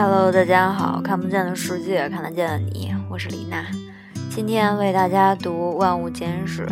[0.00, 3.66] Hello，大家好，看不见的世界，看得见的你，我是李娜。
[4.30, 6.64] 今天为大家读《万物简史》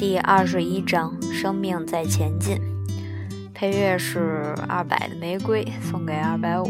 [0.00, 2.56] 第二十一章《生命在前进》，
[3.54, 6.68] 配乐是二百的玫瑰，送给二百五。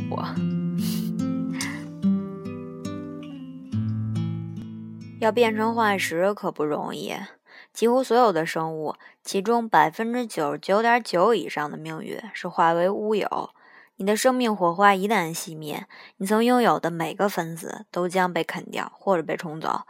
[5.18, 7.14] 要变成化石可不容易，
[7.72, 8.94] 几乎所有的生物，
[9.24, 13.48] 其中百分之九十九点九以上的命运是化为乌有。
[14.02, 19.82] 你的生命火花一旦熄灭，你曾拥有的每个分子都将被啃掉或者被冲走，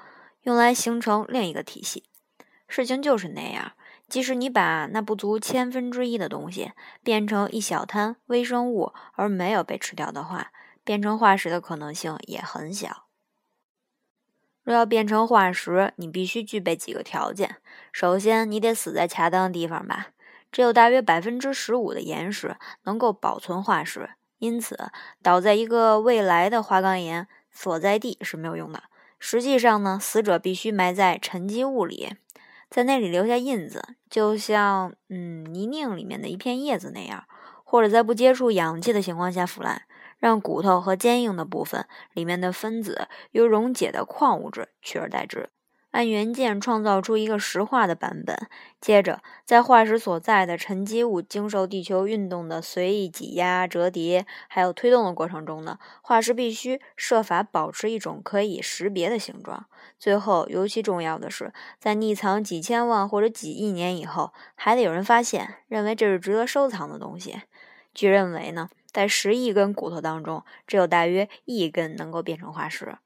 [0.43, 2.05] 用来形成另一个体系。
[2.69, 3.73] 事情就是那样，
[4.11, 6.73] 即使你把那不足千分之一的东西
[7.03, 10.53] 变成一小滩微生物而没有被吃掉的话，
[10.85, 13.07] 变成化石的可能性也很小。
[14.63, 17.57] 若要变成化石，你必须具备几个条件。
[17.91, 20.09] 首先，你得死在恰当的地方吧。
[20.53, 24.79] 只有大约百分之十五的岩石能够保存化石，因此
[25.23, 28.85] 倒在一个未来的花岗岩所在地是没有用的。
[29.19, 32.15] 实际上呢，死者必须埋在沉积物里，
[32.69, 37.25] 在那里留下印子，就像嗯泥泞里面的一片叶子那样，
[37.65, 39.83] 或者在不接触氧气的情况下腐烂。
[40.19, 45.51] 让骨头和坚硬的部分里面的分子由溶解的矿物质取而代之，
[45.93, 48.37] 按原件创造出一个石化的版本。
[48.81, 59.67] 接着，在化石所在的沉积物经受地球运动的随意挤压、折叠还有推动的过程中呢，化石必须设法保持一种可以识别的形状。
[59.99, 67.43] 最后，尤其重要的是，在匿藏几千万或者几亿年以后，还得有人发现，认为这是值得收藏的东西。
[67.95, 68.69] 据认为呢。
[68.93, 72.99] 在十亿根骨头当中，只有大约一根能够变成化石。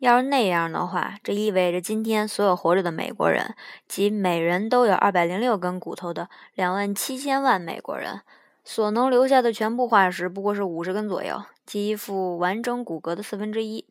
[0.00, 3.54] 要是那样的话，这意味着今天所有活着的美国人，
[3.86, 8.22] 即每人都有二百零六根骨头的两万七千万美国人，
[8.64, 13.84] 所能留下的全部化石不过是五十根左右，即一副完整骨骼的四分之一。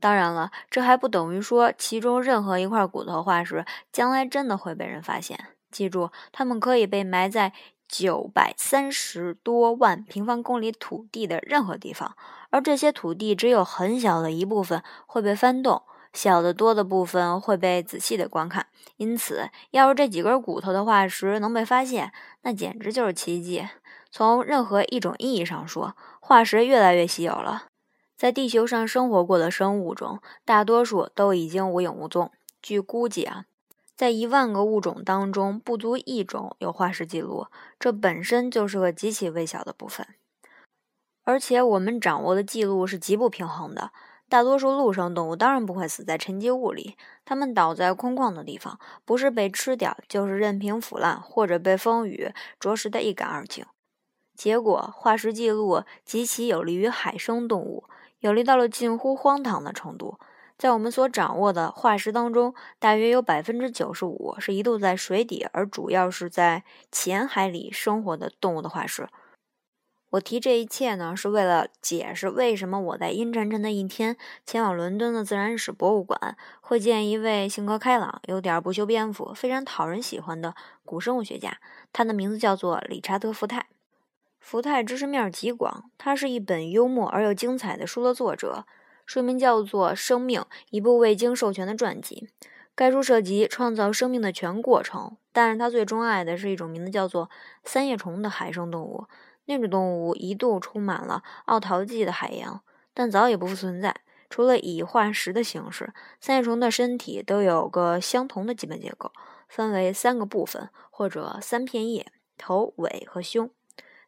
[0.00, 5.38] 当然了，这还不等于说其中任何一块骨头化石将来真的会被人发现。
[5.70, 7.52] 记住，它们可以被埋在。
[7.88, 12.16] 九百三十多万平方公里土地的任何地方，
[12.50, 15.82] 而这些土地只有很小的一部分会被翻动，
[16.12, 18.66] 小得多的部分会被仔细的观看。
[18.96, 23.66] 因此，要是这几根骨头的化石能被发现，那简直就是奇迹。
[24.10, 27.64] 从任何一种意义上说，化石越来越稀有了。
[28.16, 32.32] 在地球上生活过的生物中，大多数都已经无影无踪。
[32.62, 33.44] 据估计啊。
[33.96, 37.46] 在一万个物种当中，不足一种有化石记录，
[37.78, 40.06] 这本身就是个极其微小的部分。
[41.24, 43.90] 而且，我们掌握的记录是极不平衡的。
[44.28, 53.64] 大多数陆生动物当然不会死在沉积物里，它们倒在空旷的地方，不是被吃掉，就是任凭腐烂，或者被风雨啄食得一干二净。
[54.36, 57.84] 结果，化石记录极其有利于海生动物，
[58.18, 60.18] 有利到了近乎荒唐的程度。
[60.58, 69.06] 在我们所掌握的化石当中，大约有百分之九十五是一度在水底，而主要是在浅海里生活的动物的化石。
[70.10, 81.58] 我提这一切呢，是为了解释为什么我在阴沉沉的一天前往伦敦的自然史博物馆，会见一位性格开朗、有点不修边幅、非常讨人喜欢的古生物学家。
[81.92, 83.66] 他的名字叫做理查德·福泰。
[84.40, 88.64] 福泰知识面极广，他是一本幽默而又精彩的书的作者。
[89.06, 90.40] 书名叫做《生命》，
[90.70, 92.28] 一部未经授权的传记。
[92.74, 97.30] 该书涉及创造生命的全过程，但是他最钟爱的是一种名字叫做
[97.64, 99.06] 三叶虫的海生动物。
[99.46, 102.60] 那种动物一度充满了奥陶纪的海洋，
[102.92, 103.94] 但早已不复存在。
[104.28, 109.12] 除了以化石的形式，三叶虫的身体都有个相同的基本结构，
[109.48, 113.48] 分为三个部分或者三片叶：头、尾和胸。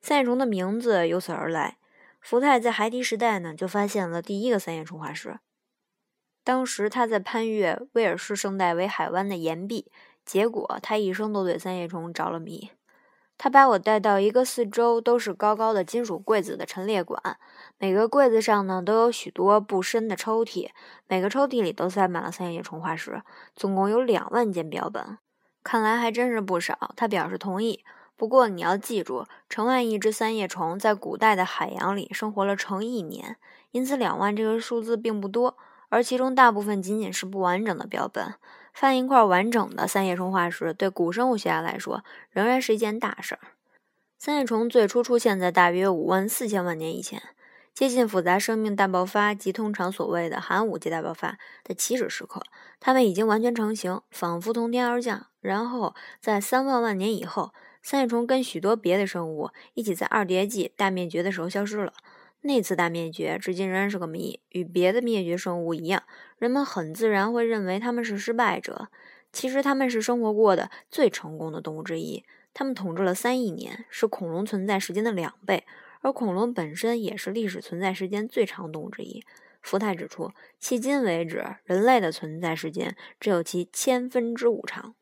[0.03, 1.79] 三叶虫的名字由此而来。
[2.21, 5.39] 福泰在海底时代呢，就发现了第一个三叶虫化石。
[6.45, 9.91] 当时他在攀越威尔士圣戴维海湾的岩壁，
[10.25, 12.71] 结果他一生都对三叶虫着了迷。
[13.37, 17.39] 他把我带到一个四周都是高高的金属柜子的陈列馆，
[17.79, 20.71] 每个柜子上呢都有许多不深的抽屉，
[21.07, 23.23] 每个抽屉里都塞满了三叶虫化石，
[23.55, 25.19] 总共有两万件标本，
[25.63, 26.93] 看来还真是不少。
[26.97, 27.85] 他表示同意。
[28.19, 33.37] 不过你要记住，成万亿只三叶虫在古代的海洋里生活了成亿年，
[33.71, 35.57] 因此两万这个数字并不多，
[35.89, 38.35] 而其中大部分仅仅是不完整的标本。
[38.75, 43.41] 发现一块完整的三叶虫化石，对古生物学家来说仍然是一件大事儿。
[44.19, 47.23] 三叶虫最初出现在大约五万四千万年以前，
[47.73, 52.43] 接近复杂生命大爆发及通常所谓的寒武纪大爆发的起始时刻，
[52.81, 55.27] 它们已经完全成型，仿佛从天而降。
[55.41, 57.53] 然后在三万万年以后。
[57.91, 61.95] 三叶虫跟许多别的生物一起在二叠纪大灭绝的时候消失了。
[62.43, 64.41] 那次大灭绝至今仍然是个谜。
[64.51, 66.03] 与别的灭绝生物一样，
[66.37, 68.89] 人们很自然会认为他们是失败者。
[69.33, 72.23] 其实他们是生活过的最成功的动物之一。
[72.53, 75.65] 他们统治了三亿年，是恐龙存在时间的两倍。
[76.03, 79.25] 而恐龙本身也是历史存在时间最长动物之一。
[79.63, 80.31] 福泰指出，
[80.61, 84.95] 迄今为止，人类的存在时间只有其千分之五长。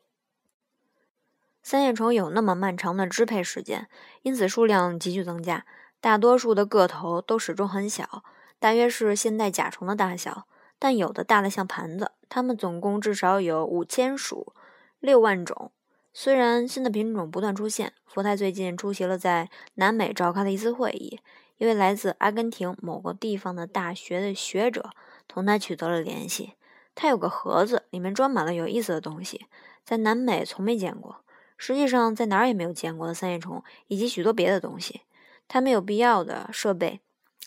[1.68, 3.88] 三叶虫有那么漫长的支配时间，
[4.22, 5.66] 因此数量急剧增加。
[6.00, 8.22] 大多数的个头都始终很小，
[8.60, 10.46] 大约是现代甲虫的大小，
[10.78, 12.12] 但有的大得像盘子。
[12.28, 14.52] 它们总共至少有五千属，
[15.00, 15.72] 六万种。
[16.12, 21.18] 虽然新的品种不断出现，福泰最近出席了在南美召开的一次会议，
[21.56, 24.90] 一位来自阿根廷某个地方的大学的学者
[25.26, 26.52] 同他取得了联系。
[26.94, 29.46] 他有个盒子，里面装满了有意思的东西，
[29.84, 31.22] 在南美从没见过。
[31.56, 35.02] 实际上，在哪儿也没有见过的三叶虫，以及许多别的东西。
[35.48, 37.00] 他没有必要的设备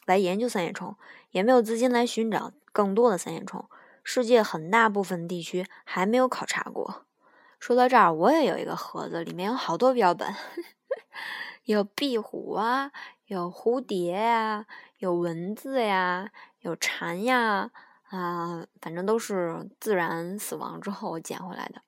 [0.06, 0.96] 来研究三叶虫，
[1.32, 3.70] 也没有资金来寻找更多的三叶虫。
[4.04, 7.06] 世界很大部分地区还没有考察过。
[7.60, 10.34] 说到这儿，我也有一个盒子，里面有好多标本，
[11.66, 12.92] 有壁虎啊，
[13.26, 14.66] 有蝴蝶呀，
[14.98, 17.70] 有蚊子呀，有蝉呀，
[18.10, 21.82] 啊，反正都是自然死亡之后捡回来的。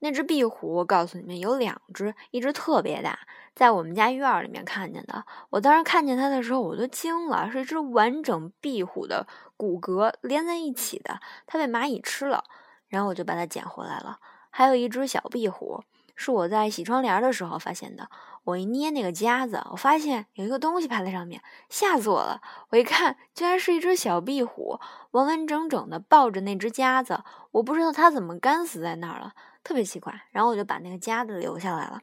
[0.00, 3.18] 那只壁虎，我告诉你们，有两只，一只特别大，
[3.54, 5.24] 在我们家院里面看见的。
[5.50, 9.26] 我当时看见它的时候，我都惊了，是一只完整壁虎的
[9.56, 11.20] 骨骼连在一起的。
[11.46, 12.44] 它被蚂蚁吃了，
[12.88, 14.18] 然后我就把它捡回来了。
[14.50, 15.82] 还有一只小壁虎，
[16.16, 18.08] 是我在洗窗帘的时候发现的。
[18.44, 22.40] 我一捏那个夹子，我发现有一个东西趴在上面，吓死我了！
[22.70, 24.80] 我一看，居然是一只小壁虎，
[25.10, 27.22] 完完整整的抱着那只夹子。
[27.50, 29.34] 我不知道它怎么干死在那儿了。
[29.70, 32.00] 特别奇怪，然后我就把那个夹子留下来了。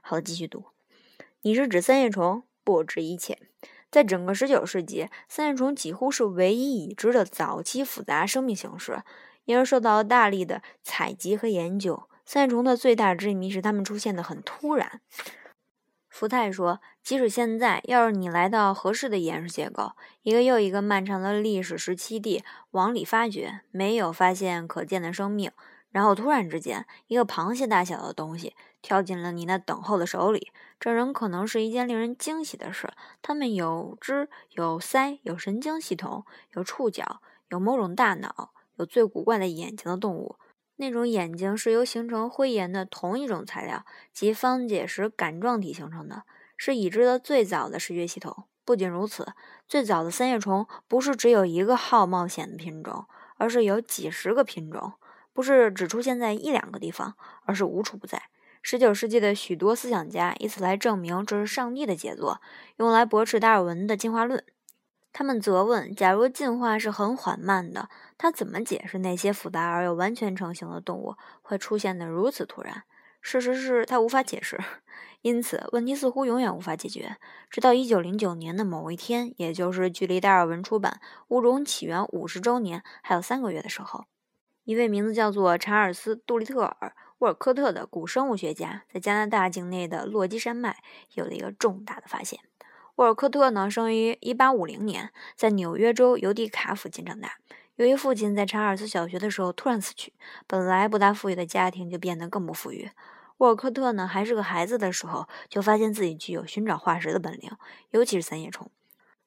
[0.00, 0.64] 好了，继续读。
[1.42, 2.42] 你是指三叶虫？
[2.64, 3.38] 不止一切。
[3.88, 9.04] 在整个十九世纪，三叶虫几乎是唯一已知的早期复杂生命形式，
[9.44, 12.08] 因而受到了大力的采集和研究。
[12.24, 15.00] 三叶虫的最大之谜是它们出现的很突然。
[16.08, 19.92] 福泰说，即使现在，要是你来到合适的岩石结构，
[20.22, 22.42] 一个又一个漫长的历史时期地
[22.72, 25.52] 往里发掘，没有发现可见的生命。
[25.90, 32.92] 然后突然之间，一个螃蟹大小的东西跳进了你那等候的手里，这仍可能是一件令人惊喜的事。
[33.22, 40.36] 它们有肢、有鳃、有神经系统、有触角、有某种大脑、有最古怪的眼睛的动物。
[40.76, 46.22] 那种眼睛是由形成灰岩的同一种材料即方解石杆状体形成的，
[46.56, 48.44] 是已知的最早的视觉系统。
[48.64, 49.26] 不仅如此，
[49.66, 53.06] 最早的三叶虫不是只有一个好冒险的品种，
[53.38, 54.92] 而是有几十个品种。
[55.32, 57.14] 不是只出现在一两个地方，
[57.44, 58.24] 而是无处不在。
[58.60, 62.40] 十九世纪的许多思想家以此来证明这是上帝的杰作，
[62.76, 64.44] 用来驳斥达尔文的进化论。
[65.12, 67.88] 他们责问：假如进化是很缓慢的，
[68.18, 72.82] 他怎么解释那些复杂而又完全成型的动物会出现的如此突然？
[73.20, 74.60] 事实是他无法解释，
[75.22, 77.16] 因此问题似乎永远无法解决。
[77.50, 84.04] 直到一九零九年的某一天，也就是距离达尔文出版《物种起源》五十周年还有三个月的时候。
[84.68, 90.76] 一位名字叫做查尔斯·杜利特尔·沃尔科特的古生物学家，在加拿大境内的落基山脉
[91.14, 92.40] 有了一个重大的发现。
[92.96, 97.38] 沃尔科特呢，生于1850年，在纽约州尤迪卡附近长大。
[97.76, 100.12] 由于父亲在查尔斯小学的时候突然死去，
[100.46, 102.90] 本来不大富裕的家庭就变得更不富裕。
[103.38, 107.50] 沃尔科特呢，还是个孩子的时候，就发现自己具有寻找化石的本领，
[107.92, 108.70] 尤其是三叶虫。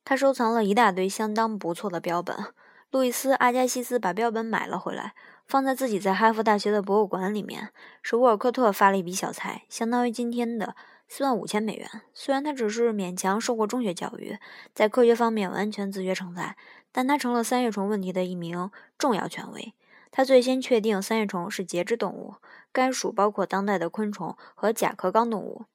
[0.05, 2.53] 他收藏了一大堆相当不错的标本。
[2.91, 5.13] 路易斯·阿加西斯把标本买了回来。
[5.51, 10.77] 放在自己在哈佛大学的博物馆里面，是沃尔科特发了一笔小财，相当于今天的
[11.09, 11.89] 四万五千美元。
[12.13, 14.37] 虽然他只是勉强受过中学教育，
[14.73, 16.55] 在科学方面完全自学成才，
[16.93, 19.73] 但他成了三叶虫问题的一名重要权威。
[20.09, 22.35] 他最先确定三叶虫是节肢动物，
[22.71, 25.65] 该属包括当代的昆虫和甲壳纲动物。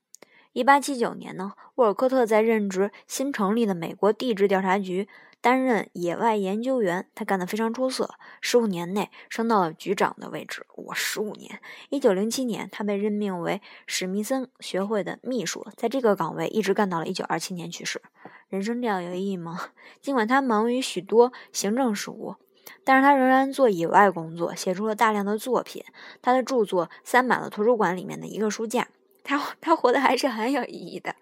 [0.55, 5.07] 一八七九年呢，沃尔科特在任职新成立的美国地质调查局。
[5.47, 8.17] 担任野外研究员，他干得非常出色。
[8.41, 10.67] 十五年内升到了局长的位置。
[10.75, 18.03] 我十五年，一九零七年，他被任命为史密森学会的秘书，在这个岗位一直干到了一九二七年去世。
[18.49, 19.69] 人生这样有意义吗？
[20.03, 22.35] 尽管他忙于许多行政事务，
[22.83, 25.85] 但是他仍然做野外工作，写出了大量的作品。
[26.21, 28.89] 他的著作塞满了图书馆里面的一个书架。
[29.23, 31.15] 他他活得还是很有意义的。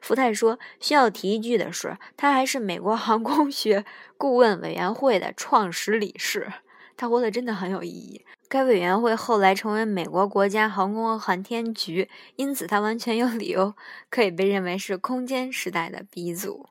[0.00, 3.84] 福泰说：“需要提一句的是，他还是美国航空学
[4.16, 6.52] 顾问委员会的创始理事。
[6.96, 8.24] 他活得真的很有意义。
[8.48, 13.74] 该委员会后来成为美国国家航空航天局，因此他完全有理由
[14.10, 16.66] 可以被认为是空间时代的鼻祖。”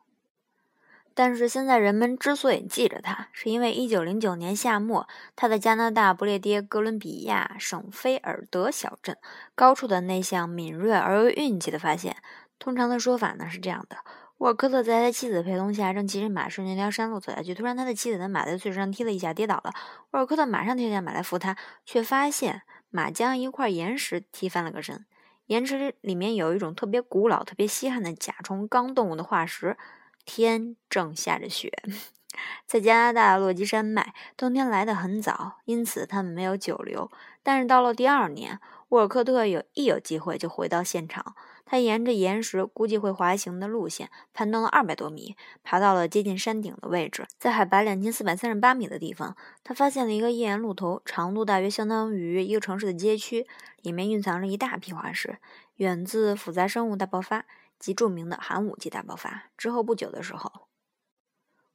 [1.13, 9.17] 但是现在人们之所以记着他，是因为1909年夏末，他在加拿大不列颠哥伦比亚省菲尔德小镇
[9.53, 12.15] 高处的那项敏锐而又运气的发现。
[12.61, 13.97] 通常的说法呢是这样的：
[14.37, 19.73] 沃尔科特在他妻子的陪同下，正骑着马顺着那条山路走下去，突然他的妻子的马在碎石上踢了一下，跌倒了。
[20.11, 25.05] 沃尔科特马上跳下马来扶他，却发现马将一块岩石踢翻了个身。
[25.47, 29.75] 岩石里面有一种特别古老、特别稀罕的甲虫纲动物的化石。
[30.23, 31.73] 天正下着雪，
[32.67, 37.09] 在加拿大落基山脉，冬天来得很早，因此他们没有久留。
[37.41, 41.35] 但是到了第二年，沃尔科特有一有机会就回到现场。
[41.71, 47.25] 他沿着岩石估计会滑行的路线，攀登了二百多米，爬到了接近山顶的位置。
[47.37, 53.47] 在海拔两千四百三十八米的地方，他发现了一个页岩露头，长度大约相当于一个城市的街区，
[53.83, 55.37] 里面蕴藏着一大批化石，
[55.75, 57.45] 源自复杂生物大爆发。
[57.79, 60.67] 及著名的寒武纪大爆发之后不久的时候，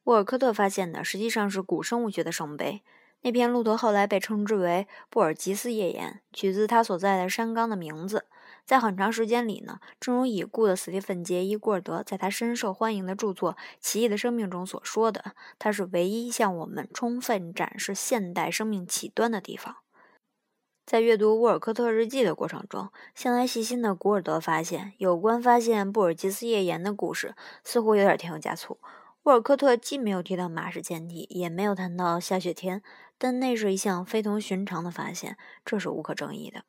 [0.04, 2.82] 沃尔科特发现的实际上是古生物学的圣杯。
[3.22, 8.26] 那片路头后来被称之为布尔吉斯页岩，取自他所在的山冈的名字。
[8.66, 19.76] 在很长时间里呢，正如已故的斯蒂芬·杰伊·古尔德在他深受欢迎的著作《奇异的生命》中所说的，它是唯一向我们充分展示现代生命起端的地方。
[20.84, 28.78] 在阅读沃尔科特日记的过程中，向来细心的古尔德发现，有关发现布尔吉斯页岩的故事似乎有点添油加醋。
[29.22, 32.82] 沃尔科特既没有提到马氏前体，也没有谈到下雪天，
[33.16, 36.62] 但那是一项非同寻常的发现，这是无可争议的。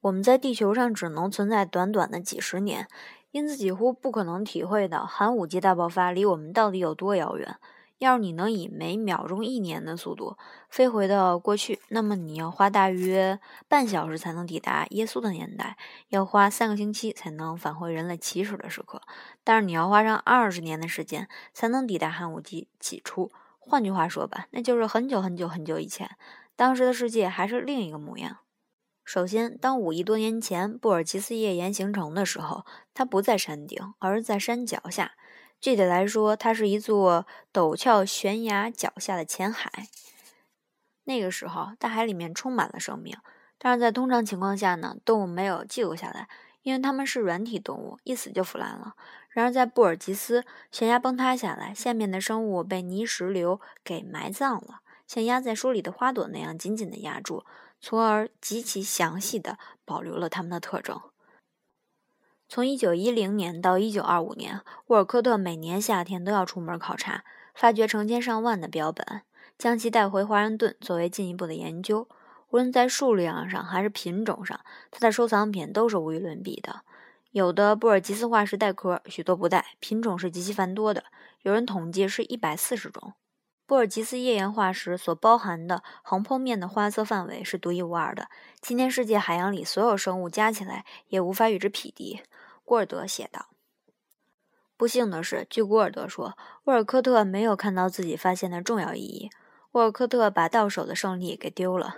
[0.00, 2.86] 我们在地球上只能存在短短的几十年，
[3.32, 7.56] 因此几乎不可能体会到寒武纪大爆发离我们到底有多遥远。
[7.98, 10.36] 要是你能以每秒钟一年的速度
[10.68, 15.76] 飞回到过去，那么你要花大约半小时才能抵达耶稣的年代，
[16.10, 19.02] 要花三个星期才能返回人类起始的时刻。
[19.42, 23.32] 但是你要花上二十年的时间才能抵达寒武纪起初。
[23.58, 26.08] 换句话说吧，那就是很久很久很久以前，
[26.54, 28.36] 当时的世界还是另一个模样。
[29.08, 35.12] 首先，当五亿多年前布尔吉斯页岩形成的时候，它不在山顶，而在山脚下。
[35.62, 39.88] 具体来说，它是一座陡峭悬崖脚下的浅海。
[41.04, 43.16] 那个时候，大海里面充满了生命，
[43.56, 46.28] 但是在通常情况下呢，动物没有记录下来，
[46.60, 48.92] 因为它们是软体动物，一死就腐烂了。
[49.30, 57.46] 然而，在布尔吉斯，悬崖崩塌下来，下面的生物被泥石流给埋葬了，像压在书里的花朵那样紧紧地压住，
[57.80, 61.00] 从而极其详细地保留了它们的特征。
[62.48, 69.22] 从1910年到1925年，沃尔科特每年夏天都要出门考察，发掘成千上万的标本，
[69.58, 72.08] 将其带回华盛顿作为进一步的研究。
[72.50, 74.58] 无论在数量上还是品种上，
[74.90, 76.80] 他的收藏品都是无与伦比的。
[77.32, 81.04] 有的布尔吉斯化石带壳，许多不带，品种是极其繁多的，
[81.42, 83.12] 有人统计是一百四十种。
[83.68, 88.30] 布尔吉斯页岩化石所包含的横剖面的花色范围是独一无二的，
[88.62, 92.22] 今天世界海洋里所有生物加起来也无法与之匹敌。
[92.64, 93.48] 古尔德写道
[94.78, 96.34] ：“不幸的是，据古尔德说，
[96.64, 99.28] 沃尔科特没有看到自己发现的重要意义。
[99.72, 101.96] 沃尔科特把到手的胜利给丢了。”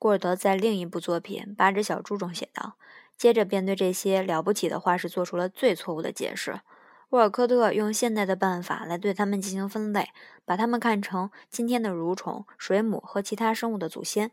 [0.00, 2.72] 古尔德在另一部作品《八只小猪》中写道，
[3.16, 6.62] 接着便对这些了不起的化石做出了最错误的解释。
[7.10, 10.08] 沃尔科特用现代的办法来对它们进行分类，
[10.44, 14.30] 把它们看成今天的蠕虫、水母和其他生物的祖先。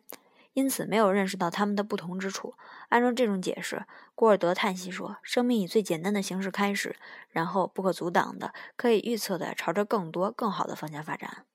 [0.53, 2.55] 因此，没有认识到它们的不同之处。
[2.89, 3.85] 按照这种解释，
[4.15, 6.95] 古尔德叹息说：“生命以最简单的形式开始，
[7.29, 11.45] 然后不可阻挡的、可以预测的，朝着更多、更好的方向发展。”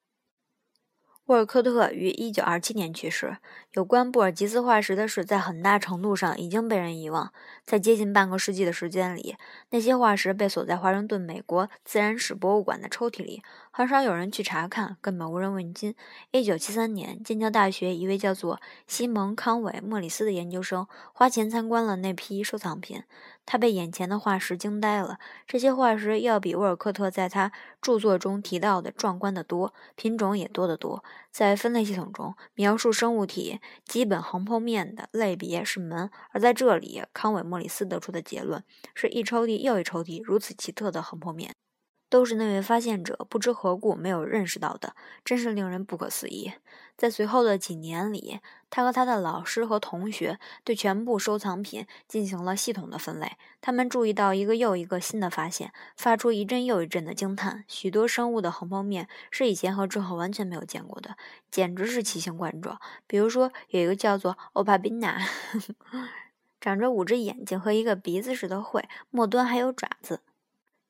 [1.27, 3.39] 沃尔科特于1927年去世。
[3.73, 7.33] 有关布尔吉斯化石的事，在很大程度上已经被人遗忘。
[7.65, 9.37] 在接近半个世纪的时间里，
[9.71, 15.95] 那些化石被锁在华盛顿美国自然史博物馆的抽屉里，很少有人去查看，根本无人问津。
[16.33, 23.03] 1973年，剑桥大学一位叫做西蒙·康韦·莫里斯的研究生花钱参观了那批收藏品。
[23.47, 25.19] 他被眼前的化石惊呆了。
[25.47, 31.05] 这些化石要比沃尔克特在他著作中提到的壮观得多，品种也多得多。
[31.31, 38.63] 在分类系统中，描述生物体基本横剖面的类别是门，而在这里，康韦·莫里斯得出的结论
[38.95, 41.55] 是一抽屉又一抽屉如此奇特的横剖面。
[42.09, 44.95] 都是那位发现者不知何故没有认识到的，
[45.25, 46.53] 真是令人不可思议。
[46.97, 48.39] 在随后的几年里，
[48.71, 53.33] 他和他的老师和同学对全部收藏品进行了系统的分类。
[53.61, 57.65] 他们注意到一个又一个新的发现，发出一阵又一阵的惊叹。
[57.67, 61.17] 许多生物的横剖面是以前和之后完全没有见过的，
[61.51, 62.81] 简直是奇形怪状。
[63.09, 65.19] 比如说，有一个叫做欧帕宾娜，
[66.61, 70.21] 长着五只眼睛和一个鼻子似的喙，末端还有爪子。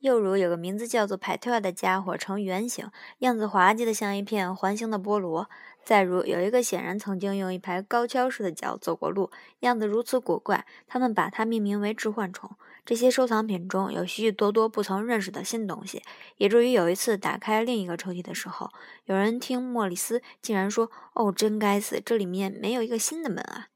[0.04, 5.49] 又如有个名字叫做派特的家伙呈圆形，样子滑稽的像一片环形的菠萝。
[5.82, 9.30] 再如有一个显然曾经用一排高跷式的脚走过路，
[9.61, 12.50] 样子如此古怪，他们把它命名为置换虫。
[12.84, 16.02] 这些收藏品中有许许多多不曾认识的新东西，
[16.37, 18.68] 以至于有一次打开另一个抽屉的时候，
[19.06, 23.68] 有人听莫里斯竟然说：“哦，真该死，这里面没有一个新的门啊！”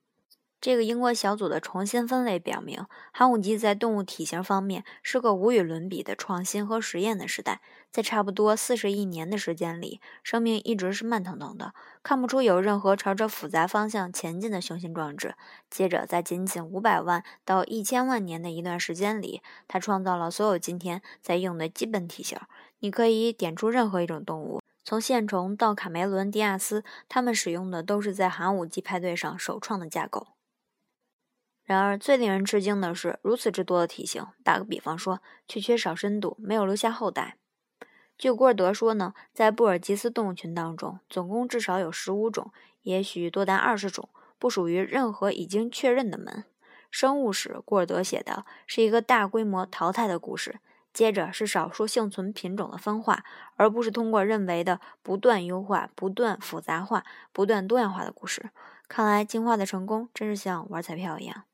[0.60, 7.60] 这个英国小组的重新分类表明，寒武纪在动物体型方面是个无与伦比的创新和实验的时代。
[7.92, 15.36] 在差不多四十亿年的时间里，生命一直是慢腾腾的，看不出有任何朝着复杂方向前进的雄心壮志。
[15.70, 22.36] 接着，在仅仅五百万到一千万年的一段时间里，它创造了所有今天在用的基本体型。
[22.80, 30.26] 你可以点出任何一种动物，从线虫到卡梅伦·迪亚斯，它们使用的都是在寒武纪派对上首创的架构。
[31.68, 37.36] 然而，最令人吃惊的是，如此之多的体型，打个比方说，却缺少深度，没有留下后代。
[38.16, 42.50] 据古尔德说呢，在布尔吉斯动物群当中，总共至少有十五种，
[42.84, 44.08] 也许多达二十种，
[44.38, 46.46] 不属于任何已经确认的门。
[46.90, 50.60] 生物史，古尔德写的是一个大规模淘汰的故事，
[50.94, 53.22] 接着是少数幸存品种的分化，
[53.56, 58.48] 而不是通过认为的不断优化、不断复杂化、不断多样化的故事。
[58.88, 61.44] 看来，进化的成功真是像玩彩票一样。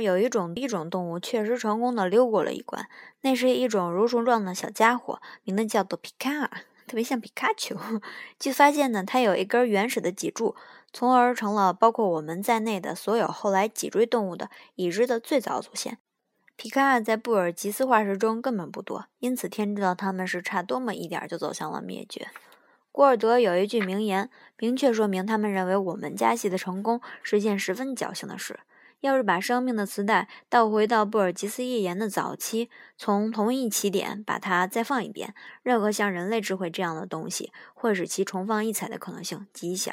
[0.00, 2.88] 有一种一种动物确实成功的溜过了一关，
[3.20, 6.46] 那是一种蠕虫状的小家伙，名字叫做皮卡，
[6.86, 7.76] 特别像皮卡丘。
[8.38, 10.56] 据发现呢，它有一根原始的脊柱，
[10.94, 15.98] 从而成了包括我们在内的所有后来脊椎动物的已知的最早祖先。
[16.56, 22.28] 皮卡在布尔吉斯化石中根本不多，因此天知道它们是差多么一点就走向了灭绝。
[22.90, 28.60] 古尔德有一句名言，明确说明他们认为我们家系的成功是件十分侥幸的事。
[29.02, 35.34] 要是把生命的磁带倒回到布尔吉斯页岩的早期，从同一起点把它再放一遍，
[35.64, 39.92] 任何像人类智慧这样的东西会使其重放异彩的可能性极小。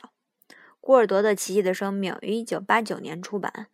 [0.80, 3.66] 古尔德的《奇异的生命》于1989年出版，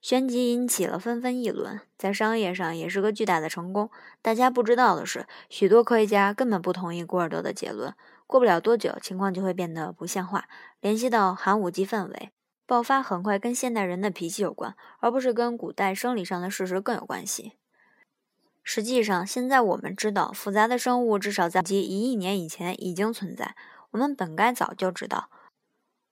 [0.00, 3.90] 旋即引起了纷纷议论，在商业上也是个巨大的成功。
[4.22, 7.92] 大家不知道的是，许多科学家根本不同意古尔德的结论。
[8.28, 10.48] 过不了多久，情况就会变得不像话。
[10.80, 12.30] 联系到寒武纪氛围。
[12.66, 17.52] 爆发很快跟现代人的脾气有关，而不是跟古代生理上的事实更有关系。
[18.64, 23.54] 实际上，现在我们知道，复杂的生物至少在几一亿年以前已经存在。
[23.92, 25.30] 我们本该早就知道。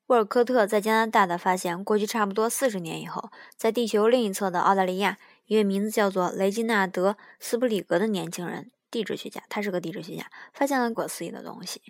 [0.06, 11.80] 沃尔科特在加拿大的发现，过去差不多四十年以后，在地球另一侧的澳大利亚，一位名字叫做雷吉纳德·斯普里格的年轻人，地质学家，他是个地质学家，发现了不可思议的东西。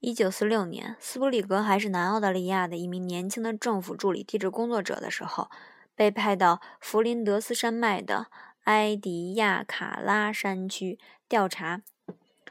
[0.00, 5.50] 一九四六年，斯普里格还是南澳大利亚的一名年轻的政府助理地质工作者的时候，
[5.94, 8.26] 被派到弗林德斯山脉的
[8.64, 11.80] 埃迪亚卡拉山区调查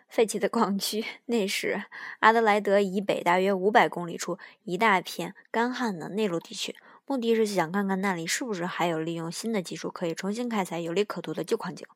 [0.09, 1.05] 废弃的矿区。
[1.27, 1.83] 那时，
[2.19, 11.87] 阿德莱德以北大约五百公里处一大片干旱的内陆地区，目的是想看看那里是不是还有利用新的技术可以重新开采有利可图的旧矿井。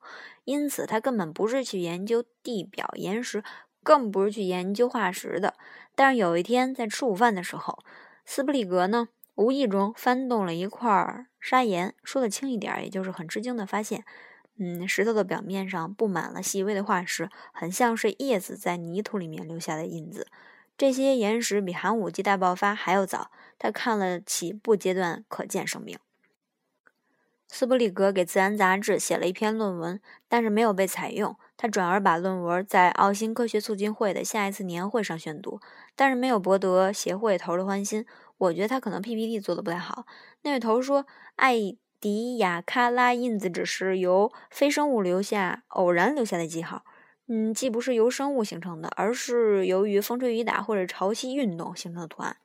[0.45, 3.43] 因此，他根本不是去研究地表岩石。
[3.83, 5.55] 更不是去研究化石的。
[5.95, 7.79] 但是有一天在吃午饭的时候，
[8.25, 11.93] 斯普里格呢无意中翻动了一块砂岩。
[12.03, 14.03] 说的轻一点，也就是很吃惊的发现，
[14.57, 20.27] 嗯，石头的表面上布满了细微的化石，很像是叶子在泥土里面留下的印子。
[20.77, 23.31] 这些岩石比寒武纪大爆发还要早。
[23.57, 25.99] 他看了起步阶段可见生命。
[27.51, 31.35] 斯普里格给《自然》杂志写了一篇论文，但是没有被采用。
[31.57, 35.59] 他转而把论文在澳新科学促进会的下一次年会上宣读，
[35.95, 38.05] 但是没有博得协会头的欢心。
[38.37, 40.05] 我觉得他可能 PPT 做的不太好。
[40.43, 41.57] 那位头说，艾
[41.99, 46.85] 迪亚卡拉印子只是由非生物留下偶然留下的记号，
[47.27, 52.37] 嗯，既不是由生物形成的，而是由于风吹雨打或者潮汐运动形成的图案。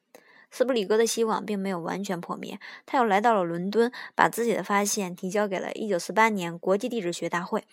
[0.54, 7.64] 斯布里格的希望并没有完全破灭，他又来到了伦敦，把自己的发现提交给了1948年国际地质学大会。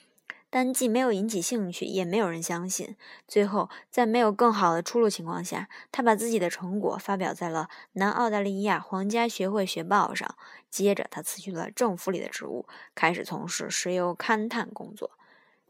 [0.50, 2.96] 但既没有引起兴趣，也没有人相信。
[3.28, 10.36] 最后，在没有更好的出路情况下，他把自己的成果发表在了南澳大利亚皇家学会学报上。
[10.72, 12.65] 接着，他辞去了政府里的职务，
[12.96, 15.12] 开始从事石油勘探工作。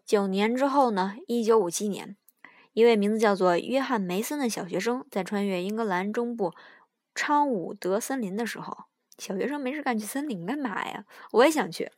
[0.05, 1.17] 九年之后呢？
[1.27, 2.15] 一九五七年，
[2.73, 6.53] 一位名字叫做约翰梅森的小学生在穿越英格兰中部
[7.13, 8.85] 昌武德森林的时候，
[9.17, 11.05] 小学生没事干去森林干嘛呀？
[11.31, 11.91] 我也想去。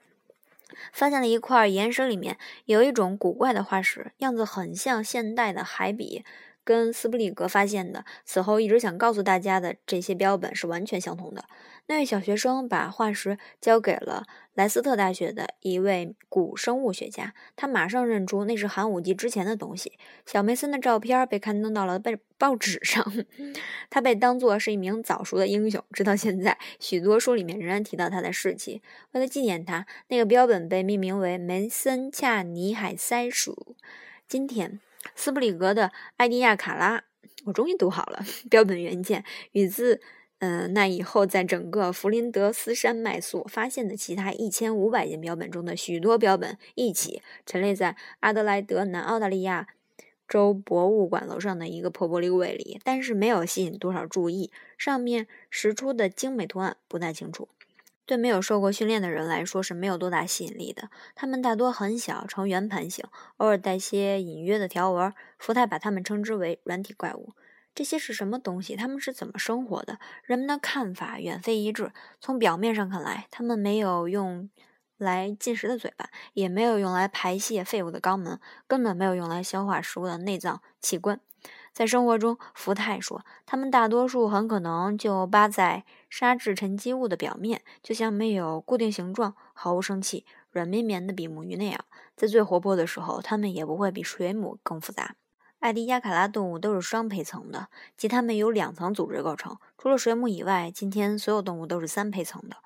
[0.92, 6.26] 发现了一块岩石，里面有一种古怪的化石，样子很像现代的海笔，
[6.64, 11.46] 跟斯普里格发现的此后一直想告诉大家的这些标本是完全相同的。
[11.88, 19.92] 那位小学生把化石交给了莱斯特大学的一位古生物学家，他马上认出那是寒武纪之前的东西。
[20.26, 23.06] 小梅森的照片被刊登到了报报纸上，
[23.92, 25.84] 他被当作是一名早熟的英雄。
[25.92, 28.82] 直到现在，许多书里面仍然提到他的事迹。
[29.12, 33.76] 为了纪念他，那个标本被命名为梅森恰尼海塞鼠。
[34.26, 34.80] 今天。
[35.16, 37.04] 斯普里格的艾迪亚卡拉，
[37.46, 38.24] 我终于读好了。
[38.50, 40.02] 标本原件与自
[40.40, 49.68] 嗯那以后在整个弗林德斯山脉所发现的其他一千五百件标本中的许多标本一起陈列在阿德莱德南澳大利亚
[50.28, 54.52] 州博物馆楼上的一个破玻璃柜里，但是没有吸引多少注意。
[54.78, 57.48] 上面石出的精美图案不太清楚。
[58.14, 60.92] 对没有受过训练的人来说是没有多大吸引力的。
[61.16, 63.04] 它们大多很小，呈圆盘形，
[63.38, 65.12] 偶尔带些隐约的条纹。
[65.40, 67.34] 福泰把它们称之为软体怪物。
[67.74, 68.76] 这些是什么东西？
[68.76, 69.98] 它们是怎么生活的？
[70.24, 71.92] 人们的看法远非一致。
[72.20, 74.48] 从表面上看来，它们没有用
[74.98, 81.20] 来进食的嘴巴，也没有用来排泄废物的肛门，根本没有用来消化食物的内脏器官。
[81.74, 91.84] 在生活中，福泰说，他们大多数很可能就扒在沙质沉积物的表面，就像没有固定形状、毫无生气、软绵绵的比目鱼那样。
[92.16, 95.16] 在最活泼的时候，它们也不会比水母更复杂。
[95.58, 99.58] 艾迪亚卡拉动物都是双胚层的，即它们由两层组织构成。
[99.80, 102.58] 除了水母以外，今天所有动物都是三胚层的。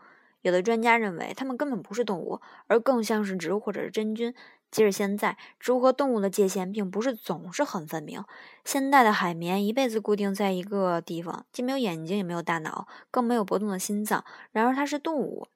[0.42, 4.34] 有的专家认为，它们根本不是动物，而更像是植物或者是真菌。
[4.70, 8.24] 即使现在，植物和动物的界限并不是总是很分明。
[8.66, 14.24] 现代的海绵一辈子固定在一个地方，既没有眼睛，也没有大脑，更没有搏动的心脏。
[14.52, 15.48] 然而它是动物，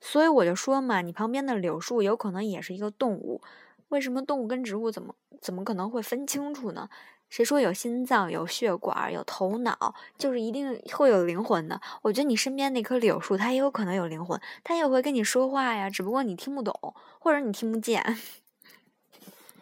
[0.00, 3.42] 所以我就说嘛，你旁边的柳树有可能也是一个动物。
[3.88, 6.88] 为什么动物跟植物怎么怎么可能会分清楚呢？
[7.28, 11.80] 谁说有心脏、有血管、有头脑，就是一定会有灵魂的？
[12.02, 18.16] 我觉得你身边那棵柳树，它也有可能有灵魂，它也会跟你说话呀，只不过你听不懂，或者你听不见。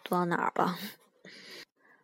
[0.03, 0.77] 读到哪儿了？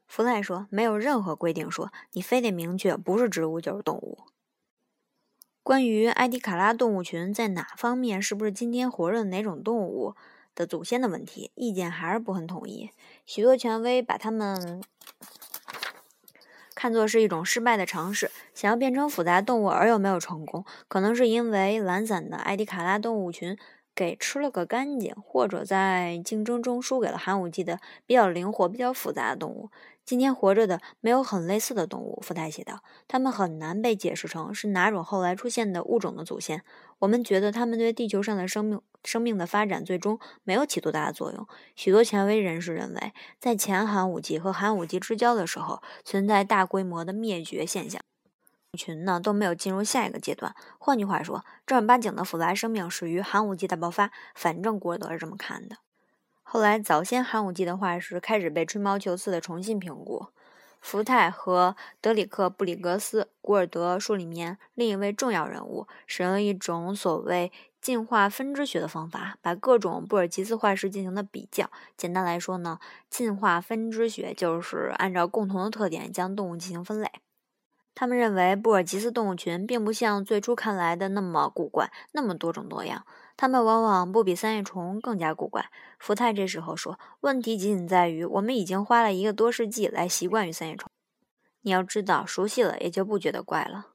[0.08, 4.20] 福泰说：“没有任何规定说你非得明确不是植物就是动物。”
[5.62, 10.16] 关于埃迪卡拉动物群在哪方面是不是今天活着的哪种动物
[10.56, 12.90] 的祖先的问题，意见还是不很统一。
[13.26, 14.82] 许多权威把它们
[16.74, 23.56] 看作是一种失败的尝试，想要变成复杂动物而又没有成功，可能是因为懒散的埃迪卡拉动物群。
[24.00, 29.70] 给吃了个干净，或者在竞争中输给了寒武纪的比较灵活、比较复杂的动物。
[30.06, 36.64] 今天活着的没有很类似的动物，福太写道，它们很难被解释成是哪种后来出现的物种的祖先。
[37.00, 41.46] 我们觉得它们对地球上的生命生命的发展最终没有起多大的作用。
[41.76, 48.02] 许多权威人士认为，在前寒武纪和寒武纪之交的时候，存在大规模的灭绝现象。
[48.78, 50.56] 群呢都没有进入下一个阶段。
[50.78, 54.12] 换句话说，正儿八经的复杂生命始于寒武纪大爆发。
[54.36, 55.78] 反正古尔德是这么看的。
[56.44, 60.28] 后来，早先寒武纪的化石开始被吹毛求疵的重新评估。
[60.82, 67.52] 福泰和德里克·布里格斯，古尔德书里面另一位重要人物，使用了一种所谓
[67.82, 71.70] 进化分支学的方法，把各种布尔吉斯化石进行了比较。
[71.98, 72.80] 简单来说呢，
[73.10, 77.12] 进化分支学就是按照共同的特点将动物进行分类。
[78.00, 83.06] 他们认为布尔吉斯动物群并不像最初看来的那么古怪，那么多种多样。
[83.36, 85.70] 它们往往不比三叶虫更加古怪。
[86.00, 90.90] 福泰这时候说：“问题仅仅在于，我们已经花了一个多世纪来习惯于三叶虫。
[91.64, 93.88] 你要知道，熟悉了也就不觉得怪了。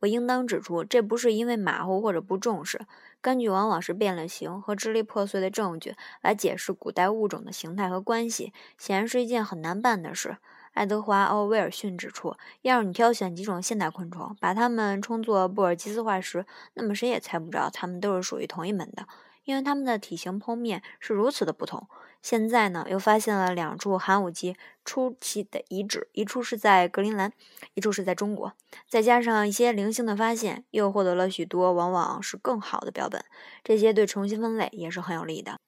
[0.00, 2.82] 我应当指出，这不是因为马虎或者不重视。
[3.22, 10.36] 根据往往是变了形和支离破碎的证据来解释古代物种的形态和关系，显然是一件很难办的事。”
[10.78, 19.08] 爱德华·奥威尔逊指出，要是你挑选几种现代昆虫，把它们称作布尔吉斯化石，那么谁也猜不着它们都是属于同一门的，
[19.42, 21.88] 因为它们的体型、剖面是如此的不同。
[22.22, 27.32] 现在呢，又发现了两处寒武纪初期的遗址，一处是在格陵兰，
[27.74, 28.52] 一处是在中国。
[28.88, 33.24] 再加上一些零星的发现，又获得了许多往往是更好的标本，
[33.64, 35.58] 这些对重新分类也是很有利的。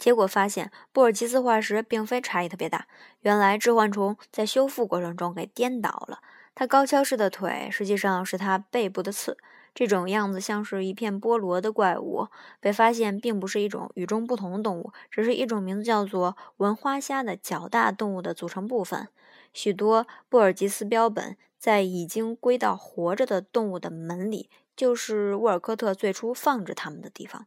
[0.00, 2.86] 结果发现，布尔吉斯化石并非差异特别大。
[3.20, 6.20] 原来致幻虫在修复过程中给颠倒了，
[6.54, 9.36] 它高跷式的腿实际上是它背部的刺。
[9.74, 12.28] 这种样子像是一片菠萝的怪物
[12.60, 19.06] 被发现，并不是一种与众不同的动物，只是一种名字叫做文花虾的较大动物的组成部分。
[19.52, 27.44] 许多布尔吉斯标本在已经归到活着的动物的门里，就是沃尔科特最初放置它们的地方。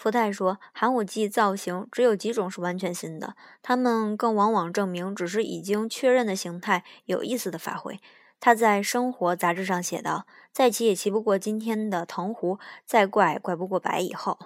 [0.00, 8.00] 福泰说：“寒武纪造型只有几种是完全新的，它们更往往证明只是已经确认的形态有意思的发挥。”
[8.40, 14.38] 他在《生活》杂志上写道：“再骑也骑不过今天的藤壶，再怪怪不过白蚁后。”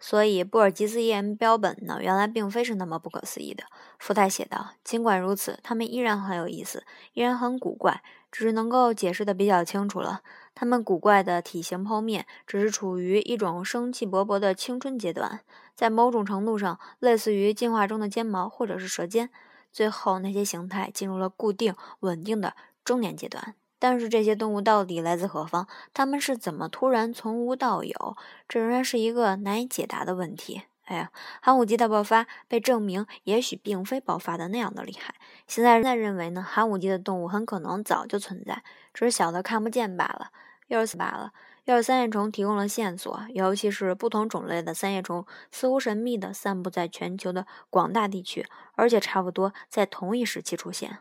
[0.00, 3.62] 所以，布尔吉斯岩标本呢，原来并非是那么不可思议的。
[4.00, 8.02] 福泰写道：“尽管如此，它们依然很有意思，依然很古怪，
[8.32, 10.22] 只是能够解释的比较清楚了。
[10.56, 15.40] 它们古怪的体型剖面，只是处于一种生气勃勃的青春阶段，
[15.74, 19.28] 在某种程度上类似于进化中的尖毛或者是舌尖。
[19.70, 25.68] 最后，那些形态进入了固定稳定的中年阶段。”但是这些动物到底来自何方？
[25.92, 28.16] 它们是怎么突然从无到有？
[28.48, 30.62] 这仍然是一个难以解答的问题。
[30.86, 31.10] 哎呀，
[31.42, 35.16] 寒武纪大爆发被证明，也许并非爆发的那样的厉害。
[35.46, 38.62] 现在在认为呢，寒武纪的动物很可能早就存在，
[38.94, 40.30] 只是小的看不见罢了。
[40.68, 41.32] 又是罢了，
[41.64, 50.98] 又是三叶虫提供了线索，尤其是不同种类的三叶虫似乎神秘地散布在全球的广大地区，而且差不多在同一时期出现。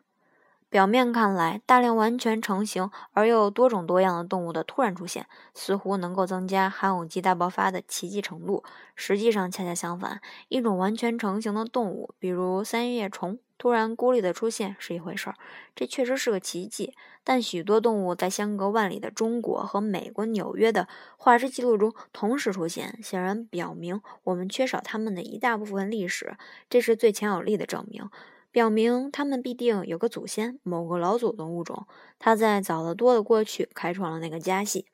[0.67, 8.63] 表面看来，大量完全成型而又多种多样的动物的突然出现，似乎能够增加寒武纪大爆发的奇迹程度。
[8.93, 15.36] 实际上，恰恰相反，一种完全成型的动物，比如三叶虫，突然孤立的出现是一回事儿，
[15.76, 16.94] 这确实是个奇迹。
[17.24, 20.88] 但许多动物在相隔万里的中国和美国纽约的
[21.18, 26.38] 化石记录中同时出现，显然表明我们缺少它们的一大部分历史，
[26.70, 28.10] 这是最强有力的证明。
[28.52, 31.88] 表明他们必定有个祖先，某个老祖宗物种，
[32.20, 34.86] 他在早得多的过去开创了那个家系。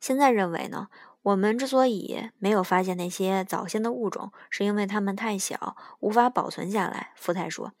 [0.00, 0.88] 现在认为呢，
[1.22, 7.12] 我们之所以没有发现那些早先的物种，是因为它们太小，无法保存下来。
[7.14, 7.72] 福泰说，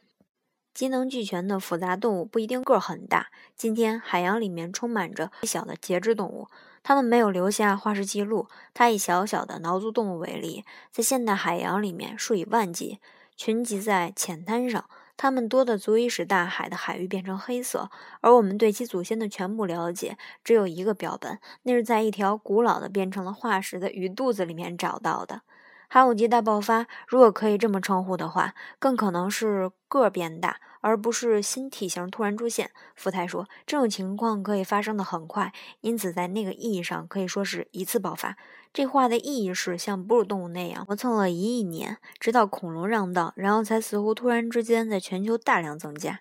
[0.74, 3.28] 机能俱全的复杂动物不一定个儿很大。
[3.56, 6.48] 今天海洋里面充满着小的节肢动物，
[6.82, 8.46] 它们没有留下化石记录。
[8.74, 12.98] 它以小小的挠足动物为例，在现代海洋里面数以万计，
[13.36, 14.84] 群集在浅滩上。
[15.22, 17.90] 它们多的足以使大海的海域变成黑色，
[18.22, 25.42] 而我们对其祖先的全部了解只有一个标本，那是在一条古老的变成了化石的鱼肚子里面找到的。
[25.90, 30.56] 寒武纪大爆发，如果可以这么称呼的话，更可能是个变大。
[30.82, 35.52] 而不是新体型突然出现，福泰说，这种情况可以发生的很快，
[35.82, 38.38] 因此在那个意义上可以说是一次爆发。
[38.72, 46.20] 这话的意义是像哺乳动物那样磨蹭了一亿年，直到恐龙让道，然后才似乎突然之间在全球大量增加。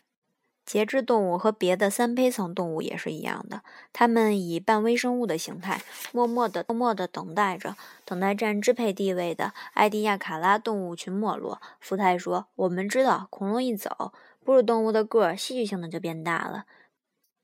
[0.66, 5.82] 节肢动物和别的三胚层动物也是一样的，它们以半微生物的形态，
[6.12, 11.60] 默默地、默默地等待着，等待占支配地位的埃迪亚卡拉动物群没落。
[11.80, 14.12] 福泰说：“我们知道，恐龙一走。”
[14.46, 16.66] 哺乳动物的个儿戏剧性的就变大了。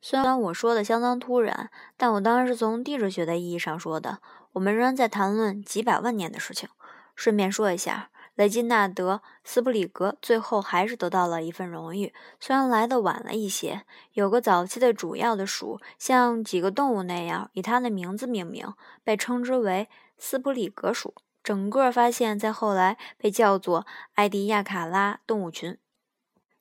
[0.02, 4.20] 虽然我说的相当突然，但我当然是从地质学的意义上说的。
[4.56, 6.68] 我们仍然在谈论几百万年的事情。
[7.16, 13.86] 顺便说一下，雷金纳德·斯普里格最后还是得到了一份荣誉，虽然来的晚了一些。
[14.14, 19.88] 有个早期的主要的属，像几个动物那样，以他的名字命名，被称之为
[20.18, 21.14] 斯普里格属。
[21.44, 25.78] 整个发现，在后来被叫做埃迪亚卡拉动物群。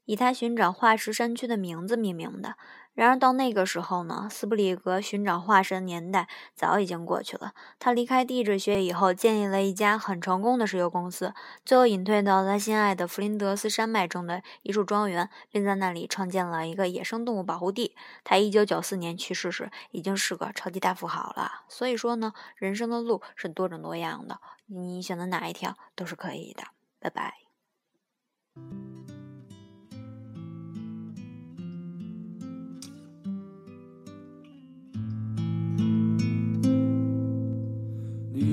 [0.05, 2.57] 以他寻找化石山区的名字命名的。
[2.95, 7.53] 然而到那个时候呢，斯布里格寻找化石的年代早已经过去了。
[7.79, 17.97] 他离开地质学以后，建立了一家很成功的石油公司，最后隐退到他心爱的弗林德斯山脉中的一处庄园，并在那里创建了一个野生动物保护地。
[18.23, 21.65] 他1994年去世时已经是个超级大富豪了。
[21.69, 26.63] 所以说呢，人生的路是多种多样的，你选择哪一条都是可以的。
[27.01, 27.35] 拜拜。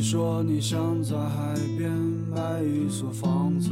[0.02, 1.92] 你说你想在海边
[2.36, 3.70] 买一所房子，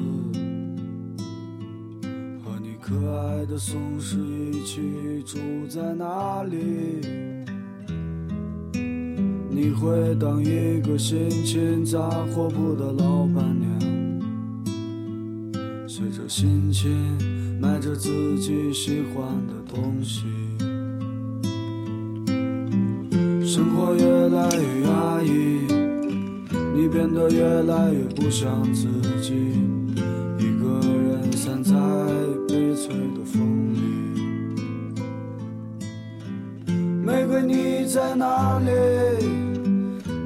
[2.45, 7.01] 和你可爱的松狮一起住在那里。
[9.49, 13.67] 你会当一个心情杂货铺的老板娘，
[15.87, 17.17] 随着心情
[17.59, 20.25] 买着自己喜欢的东西。
[23.43, 25.68] 生活越来越压抑。
[26.81, 28.87] 你变得越来越不像自
[29.21, 29.33] 己，
[30.37, 31.75] 一个人散在
[32.47, 33.81] 悲催的风里。
[37.03, 38.71] 玫瑰，你在哪里？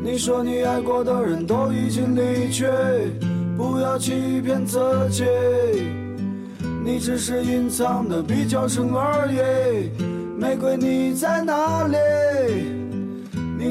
[0.03, 2.67] 你说你爱过的人都已经离去，
[3.57, 4.77] 不要欺骗自
[5.09, 5.23] 己，
[6.85, 9.89] 你只是隐藏的比较深而已。
[10.39, 11.97] 玫瑰，你在哪里？